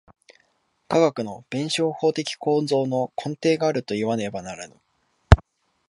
[0.87, 4.75] 科学の弁証法的構造の根底があるといわねばならぬ。